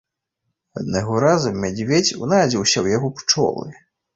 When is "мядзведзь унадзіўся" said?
1.65-2.73